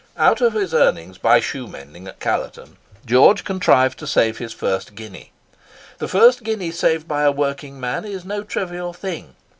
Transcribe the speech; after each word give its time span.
Out 0.17 0.41
of 0.41 0.53
his 0.53 0.73
earnings 0.73 1.19
by 1.19 1.39
shoe 1.39 1.67
mending 1.67 2.07
at 2.07 2.19
Callerton, 2.19 2.75
George 3.05 3.43
contrived 3.43 3.99
to 3.99 4.07
save 4.07 4.39
his 4.39 4.51
first 4.51 4.95
guinea. 4.95 5.31
The 5.99 6.07
first 6.07 6.41
guinea 6.41 6.71
saved 6.71 7.07
by 7.07 7.21
a 7.21 7.31
working 7.31 7.79
man 7.79 8.03
is 8.03 8.25
no 8.25 8.41
trivial 8.43 8.93
thing. 8.93 9.35